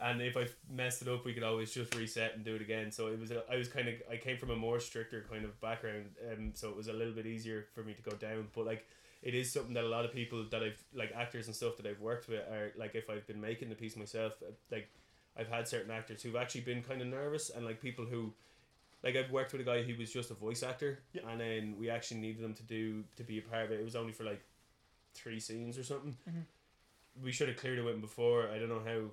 [0.00, 2.92] and if I messed it up, we could always just reset and do it again.
[2.92, 5.44] So it was a, I was kind of I came from a more stricter kind
[5.44, 8.48] of background, um, so it was a little bit easier for me to go down.
[8.54, 8.86] But like
[9.22, 11.86] it is something that a lot of people that I've like actors and stuff that
[11.86, 14.88] I've worked with are like if I've been making the piece myself, uh, like
[15.36, 18.32] I've had certain actors who've actually been kind of nervous and like people who
[19.02, 21.22] like I've worked with a guy who was just a voice actor Yeah.
[21.28, 23.80] and then we actually needed him to do to be a part of it.
[23.80, 24.42] It was only for like
[25.14, 26.16] three scenes or something.
[26.28, 26.44] Mhm.
[27.22, 28.48] We should have cleared it with him before.
[28.48, 29.10] I don't know how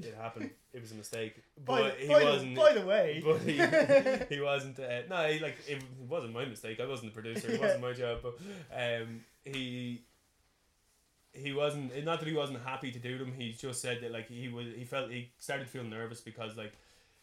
[0.00, 0.50] it happened.
[0.72, 2.54] it was a mistake, By, but the, he by, wasn't.
[2.54, 4.78] the, by the way, but he, he wasn't.
[4.80, 6.80] Uh, no, he, like it wasn't my mistake.
[6.80, 7.48] I wasn't the producer.
[7.48, 7.66] It Yeah.
[7.66, 8.18] wasn't my job.
[8.22, 8.34] But
[8.74, 10.02] um, he
[11.32, 12.04] he wasn't.
[12.04, 13.32] Not that he wasn't happy to do them.
[13.36, 14.66] He just said that like he was.
[14.76, 16.72] He felt he started to feel nervous because like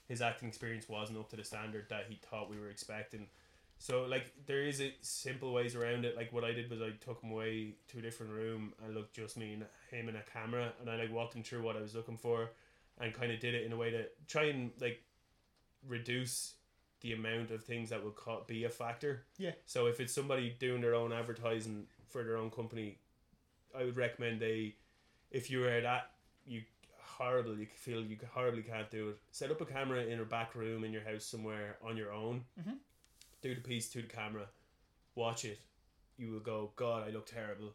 [0.08, 3.28] his acting experience wasn't up to the standard that he thought we were expecting.
[3.82, 6.16] So like there is a simple ways around it.
[6.16, 9.16] Like what I did was I took him away to a different room and looked
[9.16, 11.82] just me and him and a camera and I like walked him through what I
[11.82, 12.52] was looking for
[13.00, 15.02] and kind of did it in a way to try and like
[15.88, 16.56] reduce
[17.02, 19.24] the amount of things that would ca- be a factor.
[19.38, 19.52] Yeah.
[19.66, 22.98] So if it's somebody doing their own advertising for their own company,
[23.78, 24.76] I would recommend they,
[25.32, 26.12] if you are that
[26.46, 26.64] you
[27.02, 30.84] horribly feel you horribly can't do it, set up a camera in a back room
[30.84, 32.44] in your house somewhere on your own.
[32.60, 32.76] Mhm.
[33.42, 34.46] Do the piece to the camera,
[35.16, 35.60] watch it.
[36.18, 37.74] You will go, God, I look terrible.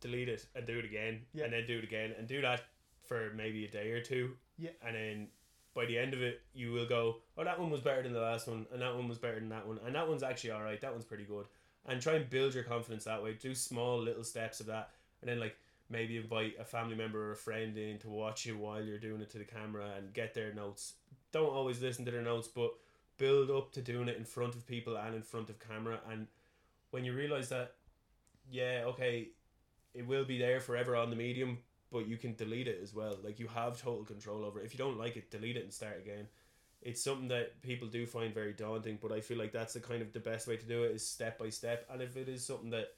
[0.00, 1.44] Delete it and do it again, Yeah.
[1.44, 2.62] and then do it again, and do that
[3.02, 4.36] for maybe a day or two.
[4.56, 4.70] Yeah.
[4.82, 5.28] And then
[5.74, 8.20] by the end of it, you will go, oh, that one was better than the
[8.20, 10.62] last one, and that one was better than that one, and that one's actually all
[10.62, 10.80] right.
[10.80, 11.46] That one's pretty good.
[11.86, 13.34] And try and build your confidence that way.
[13.34, 15.56] Do small little steps of that, and then like
[15.90, 19.20] maybe invite a family member or a friend in to watch you while you're doing
[19.22, 20.94] it to the camera and get their notes.
[21.32, 22.72] Don't always listen to their notes, but
[23.18, 26.00] build up to doing it in front of people and in front of camera.
[26.10, 26.26] And
[26.90, 27.72] when you realize that,
[28.50, 29.28] yeah, okay,
[29.94, 31.58] it will be there forever on the medium,
[31.90, 33.18] but you can delete it as well.
[33.22, 34.66] Like you have total control over it.
[34.66, 36.28] If you don't like it, delete it and start again.
[36.80, 40.00] It's something that people do find very daunting, but I feel like that's the kind
[40.00, 41.86] of the best way to do it is step by step.
[41.90, 42.94] And if it is something that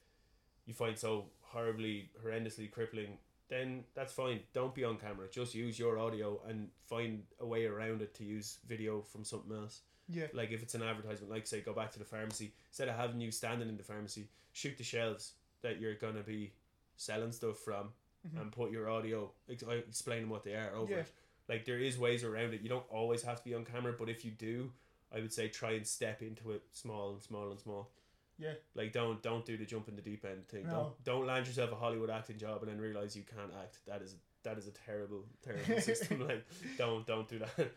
[0.67, 3.17] you find so horribly, horrendously crippling,
[3.49, 4.41] then that's fine.
[4.53, 5.27] Don't be on camera.
[5.31, 9.57] Just use your audio and find a way around it to use video from something
[9.57, 9.81] else.
[10.11, 12.97] Yeah, Like if it's an advertisement, like say go back to the pharmacy, instead of
[12.97, 16.53] having you standing in the pharmacy, shoot the shelves that you're gonna be
[16.97, 17.93] selling stuff from
[18.29, 18.41] Mhm.
[18.41, 20.99] and put your audio ex- uh, explaining what they are over Yeah.
[21.01, 21.13] it.
[21.49, 22.61] Like there is ways around it.
[22.61, 24.73] You don't always have to be on camera, but if you do,
[25.13, 27.91] I would say try and step into it small and small and small.
[28.39, 30.67] yeah, Like don't don't do the jump in the deep end thing.
[30.67, 30.73] No.
[30.73, 33.79] Don't don't land yourself a Hollywood acting job and then realize you can't act.
[33.87, 36.27] That is that is a terrible terrible system.
[36.27, 36.45] Like
[36.79, 37.71] don't don't do that.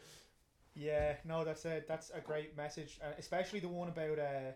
[0.75, 1.15] Yeah.
[1.25, 4.51] No, that's a that's a great message, uh, especially the one about uh,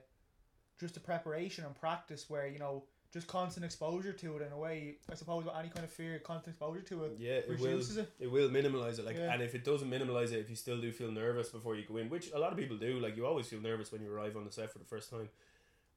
[0.80, 4.58] just the preparation and practice, where you know just constant exposure to it in a
[4.58, 4.98] way.
[5.12, 8.10] I suppose with any kind of fear, constant exposure to it Yeah, it will it.
[8.20, 9.06] it will minimize it.
[9.06, 9.34] Like Yeah.
[9.34, 11.98] and if it doesn't minimize it, if you still do feel nervous before you go
[11.98, 14.36] in, which a lot of people do, like you always feel nervous when you arrive
[14.36, 15.30] on the set for the first time.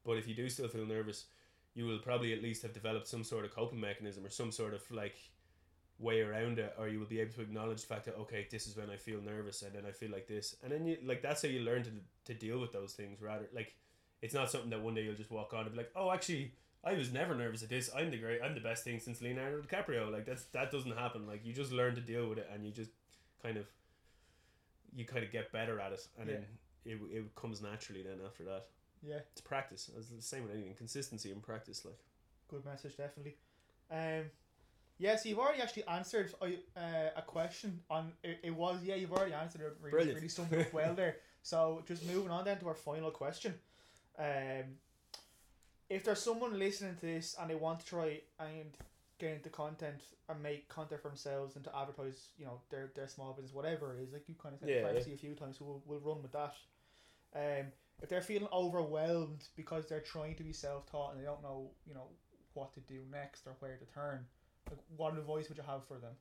[0.05, 1.25] But if you do still feel nervous,
[1.73, 4.73] you will probably at least have developed some sort of coping mechanism or some sort
[4.73, 5.15] of like
[6.01, 8.65] way around it or you will be able to acknowledge the fact that okay this
[8.67, 10.55] is when I feel nervous and then I feel like this.
[10.63, 11.91] And then you like that's how you learn to
[12.25, 13.75] to deal with those things rather like
[14.21, 16.53] it's not something that one day you'll just walk on and be like oh actually
[16.83, 17.91] I was never nervous at this.
[17.95, 20.11] I'm the great I'm the best thing since Leonardo DiCaprio.
[20.11, 21.27] Like that's that doesn't happen.
[21.27, 22.89] Like you just learn to deal with it and you just
[23.43, 23.67] kind of
[24.95, 26.35] you kind of get better at it and Yeah.
[26.35, 26.45] then
[26.83, 28.65] it, it comes naturally then after that.
[29.03, 29.89] Yeah, it's practice.
[29.97, 30.73] It's the same with anything.
[30.75, 31.99] Consistency and practice like.
[32.49, 33.37] Good message, definitely.
[33.89, 34.25] Um,
[35.01, 36.45] yeah, so you've already actually answered uh,
[36.77, 40.15] uh, a question on it, it was yeah you've already answered it really, Brilliant.
[40.15, 41.17] really summed up well there.
[41.43, 43.55] So just moving on then to our final question.
[44.19, 44.77] Um,
[45.89, 48.77] if there's someone listening to this and they want to try and
[49.17, 53.07] get into content and make content for themselves and to advertise, you know, their their
[53.07, 55.57] small business, whatever it is, like you kind of said Yeah, privacy a few times,
[55.57, 56.53] so we'll, we'll run with that.
[57.35, 57.71] Um,
[58.03, 61.71] if they're feeling overwhelmed because they're trying to be self taught and they don't know,
[61.87, 62.09] you know,
[62.53, 64.25] what to do next or where to turn,
[64.69, 66.11] like what advice would you have for them?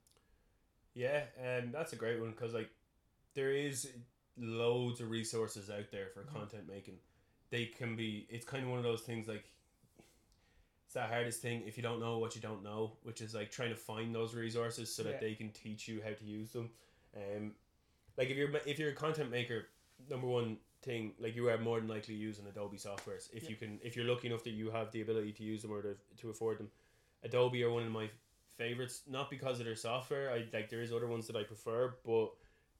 [0.94, 2.70] Yeah, um, that's a great one because like
[3.34, 3.88] there is
[4.36, 6.32] loads of resources out there for Mhm.
[6.32, 6.98] content making.
[7.50, 8.26] They can be.
[8.30, 9.44] It's kind of one of those things like
[10.84, 13.50] it's the hardest thing if you don't know what you don't know, which is like
[13.50, 16.70] trying to find those resources so that they can teach you how to use them.
[17.16, 17.54] Um,
[18.16, 19.68] like if you're if you're a content maker,
[20.08, 23.50] number one thing like you are more than likely using Adobe softwares if Yeah.
[23.50, 25.82] you can if you're lucky enough that you have the ability to use them or
[25.82, 26.70] to, to afford them.
[27.22, 28.10] Adobe are one of my
[28.56, 30.30] favorites, not because of their software.
[30.30, 32.30] I like there is other ones that I prefer, but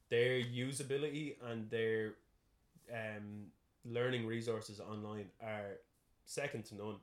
[0.09, 2.15] their usability and their
[2.93, 3.47] um
[3.85, 5.79] learning resources online are
[6.27, 6.97] second to none.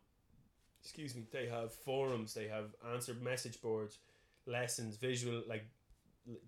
[0.82, 1.23] Excuse me.
[1.32, 2.34] They have forums.
[2.34, 3.97] They have answered message boards,
[4.45, 5.43] lessons, visual.
[5.47, 5.65] Like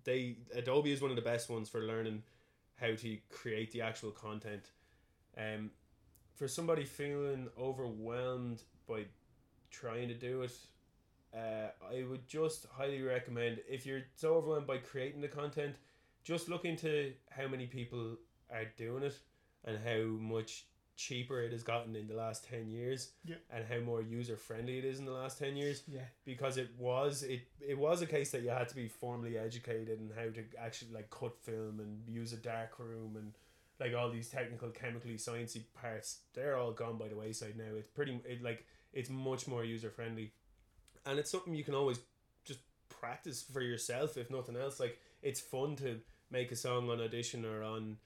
[0.04, 2.22] they Adobe is one of the best ones for learning
[2.76, 4.70] how to create the actual content.
[5.36, 5.70] Um,
[6.34, 9.04] for somebody feeling overwhelmed by
[9.70, 10.52] trying to do it,
[11.34, 15.76] uh, I would just highly recommend if you're so overwhelmed by creating the content,
[16.24, 18.16] just look into how many people
[18.52, 19.16] are doing it
[19.64, 20.66] and how much
[20.96, 23.36] cheaper it has gotten in the last 10 years Yeah.
[23.50, 26.02] and how more user friendly it is in the last 10 years Yeah.
[26.26, 29.98] because it was it it was a case that you had to be formally educated
[29.98, 33.32] in how to actually like cut film and use a dark room and
[33.78, 37.88] like all these technical chemically sciencey parts they're all gone by the wayside now it's
[37.88, 40.32] pretty it like it's much more user friendly
[41.06, 41.98] and it's something you can always
[42.44, 44.80] just practice for yourself if nothing else.
[44.80, 47.96] Like it's fun to make a song on audition or on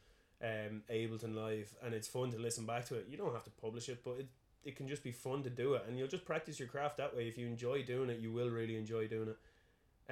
[0.42, 3.06] um ableton live and it's fun to listen back to it.
[3.08, 4.28] You don't have to publish it but it
[4.64, 7.16] it can just be fun to do it and you'll just practice your craft that
[7.16, 7.28] way.
[7.28, 9.38] If you enjoy doing it you will really enjoy doing it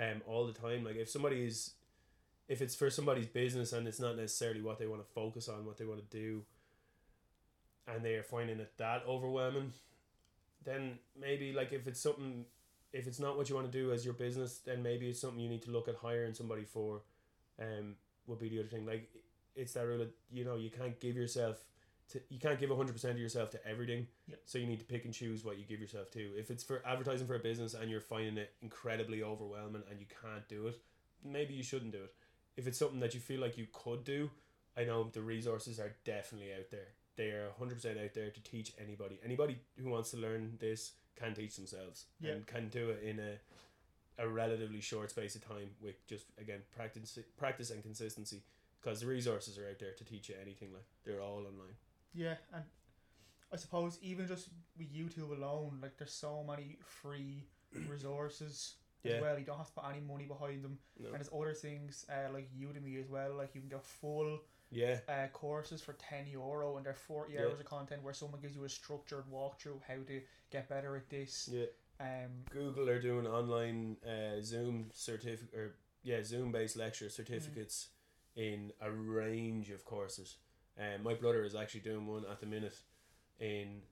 [0.00, 0.84] um all the time.
[0.84, 1.72] Like if somebody is
[2.48, 5.64] if it's for somebody's business and it's not necessarily what they want to focus on
[5.64, 6.42] what they want to do
[7.86, 9.72] and they are finding it that overwhelming
[10.64, 12.44] then maybe like if it's something
[12.92, 15.40] if it's not what you want to do as your business then maybe it's something
[15.40, 17.02] you need to look at hiring somebody for
[17.60, 17.94] um
[18.26, 18.86] would be the other thing.
[18.86, 19.08] Like
[19.54, 21.64] it's that rule that you know you can't give yourself
[22.10, 24.06] to you can't give 100% of yourself to everything.
[24.26, 24.36] Yeah.
[24.44, 26.20] so you need to pick and choose what you give yourself to.
[26.38, 30.06] If it's for advertising for a business and you're finding it incredibly overwhelming and you
[30.22, 30.80] can't do it
[31.24, 32.14] maybe you shouldn't do it.
[32.56, 34.30] If it's something that you feel like you could do
[34.76, 36.88] i know the resources are definitely out there.
[37.14, 39.20] They are 100% out there to teach anybody.
[39.22, 42.32] Anybody who wants to learn this can teach themselves Yeah.
[42.32, 43.38] and can do it in a
[44.18, 48.42] a relatively short space of time with just again practice practice and consistency
[48.80, 51.76] because the resources are out there to teach you anything like they're all online
[52.14, 52.64] Yeah, and
[53.52, 54.48] I suppose even just
[54.78, 57.44] with YouTube alone, like there's so many free
[57.88, 59.14] resources Yeah.
[59.14, 59.38] as well.
[59.38, 60.78] You don't have to put any money behind them.
[60.98, 61.06] no.
[61.08, 63.34] And there's other things uh, like Udemy as well.
[63.34, 64.40] Like you can get full
[64.72, 64.98] yeah.
[65.08, 67.42] Uh, courses for ten euro, and they're forty Yeah.
[67.42, 71.08] hours of content where someone gives you a structured walkthrough how to get better at
[71.10, 71.48] this.
[71.52, 71.66] yeah.
[72.00, 77.88] Um, google are doing online uh, zoom certificate or yeah zoom based lecture certificates
[78.34, 80.36] in a range of courses.
[80.76, 82.74] And my brother is actually doing one at the minute
[83.38, 83.82] in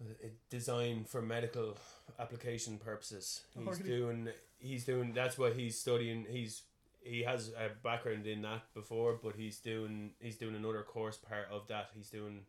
[0.00, 1.78] uh, design for medical
[2.18, 3.42] application purposes.
[3.56, 6.26] Oh, he's doing he's doing that's what he's studying.
[6.28, 6.62] He's
[7.06, 11.48] he has a background in that before but he's doing he's doing another course part
[11.50, 11.90] of that.
[11.94, 12.40] He's doing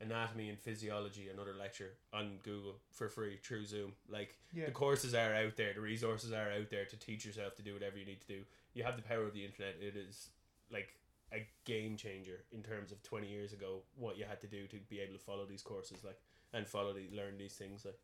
[0.00, 3.92] anatomy and physiology another lecture on google for free through zoom.
[4.08, 7.54] Like yeah, the courses are out there the resources are out there to teach yourself
[7.56, 8.40] to do whatever you need to do.
[8.74, 9.76] You have the power of the internet.
[9.80, 10.28] It is
[10.70, 10.94] like
[11.32, 14.76] a game changer in terms of 20 years ago what you had to do to
[14.88, 16.20] be able to follow these courses like
[16.52, 17.98] and follow the learn these things like.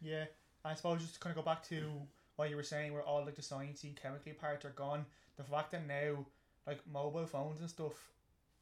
[0.00, 0.24] Yeah.
[0.64, 1.82] I suppose just to kind of go back to
[2.36, 5.04] what you were saying, where all like the sciencey and chemically parts are gone.
[5.42, 6.24] The fact that now,
[6.66, 7.94] like mobile phones and stuff,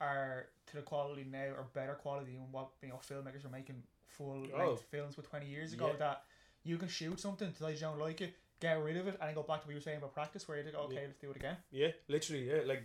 [0.00, 3.82] are to the quality now or better quality than what you know filmmakers were making
[4.06, 4.76] full length Oh.
[4.76, 5.88] films with twenty years ago.
[5.88, 5.96] Yeah.
[5.98, 6.22] That
[6.62, 9.34] you can shoot something, decide you don't like it, get rid of it, and then
[9.34, 11.00] go back to what you were saying about practice, where you go, okay, Yeah.
[11.06, 11.56] let's do it again.
[11.70, 12.82] yeah literally yeah like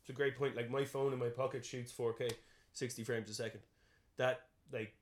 [0.00, 2.30] it's a great point like my phone in my pocket shoots 4k
[2.72, 3.60] 60 frames a second
[4.16, 4.94] that like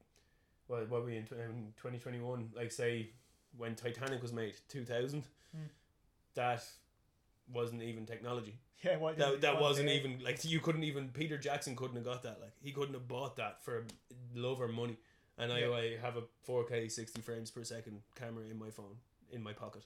[0.67, 3.11] what, what were we in, in 2021 like say
[3.57, 5.23] when titanic was made 2000
[5.57, 5.61] Mm.
[6.35, 6.63] that
[7.53, 8.59] wasn't even technology.
[8.81, 9.97] Yeah, what that, that wasn't yeah.
[9.97, 12.39] even like you couldn't even Peter Jackson couldn't have got that.
[12.41, 13.85] Like he couldn't have bought that for
[14.37, 14.99] love or money.
[15.37, 18.99] And I, I have a 4k 60 frames per second camera in my phone
[19.33, 19.83] in my pocket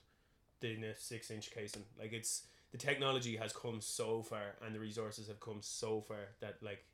[0.61, 1.85] in a 6 inch casing.
[1.99, 6.29] Like it's the technology has come so far and the resources have come so far
[6.41, 6.85] that like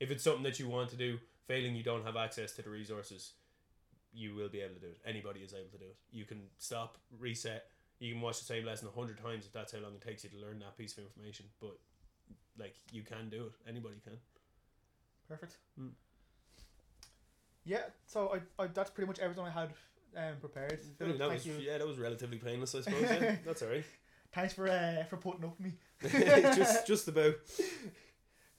[0.00, 2.70] if it's something that you want to do failing you don't have access to the
[2.70, 3.32] resources
[4.12, 4.98] you will be able to do it.
[5.06, 5.96] Anybody is able to do it.
[6.10, 7.66] You can stop reset
[7.98, 10.24] you can watch the same lesson a hundred times if that's how long it takes
[10.24, 11.46] you to learn that piece of information.
[11.60, 11.76] But
[12.58, 13.52] like you can do it.
[13.68, 14.18] Anybody can.
[15.28, 15.56] Perfect.
[15.80, 15.90] Mm.
[17.64, 19.70] Yeah, so I, I that's pretty much everything I had
[20.16, 20.80] um, prepared.
[20.98, 21.54] Philip, that was you.
[21.60, 23.02] yeah, that was relatively painless, I suppose.
[23.02, 23.84] Yeah, that's alright.
[24.32, 25.74] Thanks for uh, for putting up with me.
[26.56, 27.34] just just about.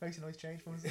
[0.02, 0.86] Makes a nice change for us.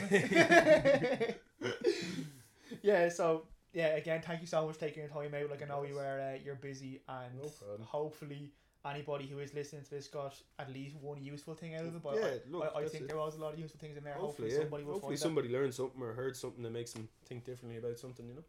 [2.82, 3.08] yeah.
[3.08, 5.50] So yeah, again, thank you so much for taking your time out.
[5.50, 7.50] Like I know you are uh, you're busy, and No
[7.84, 8.52] hopefully
[8.84, 12.02] anybody who is listening to this got at least one useful thing out of it.
[12.02, 13.08] But yeah, I, look, I, I think it.
[13.08, 14.14] there was a lot of useful things in there.
[14.14, 14.58] Hopefully, Hopefully, yeah.
[14.58, 17.78] somebody will Hopefully find somebody learned something or heard something that makes them think differently
[17.78, 18.26] about something.
[18.26, 18.44] You know.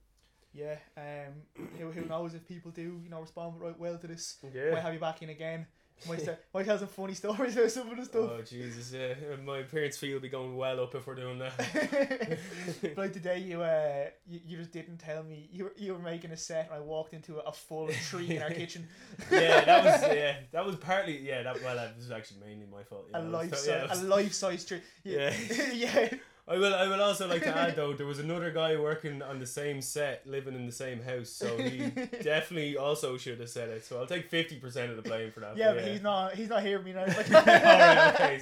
[0.54, 0.78] Yeah.
[0.98, 1.68] Um.
[1.80, 4.38] Who, who knows if people do you know respond right well to this?
[4.54, 4.72] Yeah.
[4.72, 5.66] Might have you back in again.
[6.08, 8.30] Might, start, might tell some funny stories about some of the stuff.
[8.34, 9.14] Oh Jesus, yeah.
[9.46, 12.38] My parents' fee will be going well up if we're doing that.
[12.82, 16.00] but like today, you uh, you, you just didn't tell me you were, you were
[16.00, 18.88] making a set, and I walked into a, a full tree in our kitchen.
[19.32, 21.44] yeah, that was yeah, that was partly yeah.
[21.44, 23.08] That well, that was actually mainly my fault.
[23.14, 24.82] a Yeah, that life was- size, yeah, was- a life size tree.
[25.04, 25.34] Yeah.
[25.74, 26.10] yeah.
[26.50, 26.74] I will.
[26.74, 29.84] I will also like to add though, there was another guy working on the same
[29.84, 31.78] set, living in the same house, so he
[32.24, 33.86] definitely also should have said it.
[33.86, 35.56] So I'll take fifty percent of the blame for that.
[35.58, 36.34] Yeah, but he's not.
[36.34, 37.06] He's not hearing me now.
[37.06, 38.42] Like, all right, okay.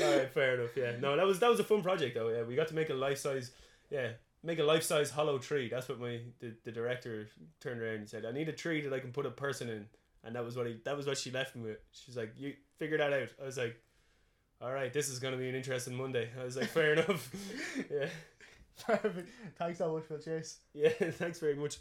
[0.00, 0.76] All right, fair enough.
[0.76, 2.28] Yeah, no, that was that was a fun project though.
[2.28, 3.50] Yeah, we got to make a life size.
[3.90, 4.10] Yeah,
[4.44, 5.68] make a life size hollow tree.
[5.68, 7.26] That's what my the, the director
[7.58, 8.24] turned around and said.
[8.24, 9.86] I need a tree that I can put a person in,
[10.22, 11.78] and that was what he that was what she left me with.
[11.90, 13.28] She's like, you figure that out.
[13.42, 13.76] I was like,
[14.60, 16.28] all right, this is gonna be an interesting Monday.
[16.40, 17.30] I was like, fair enough.
[17.90, 18.08] Yeah,
[18.86, 19.28] Perfect.
[19.58, 20.18] Thanks so much, Phil.
[20.18, 20.58] Cheers.
[20.74, 20.88] yeah.
[21.10, 21.78] Thanks very much.